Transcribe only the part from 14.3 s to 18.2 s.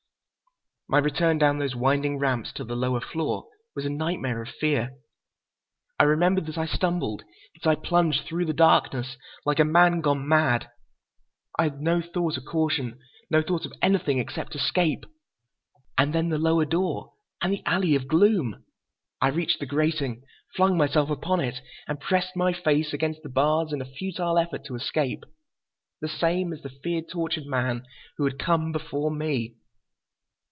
escape. And then the lower door, and the alley of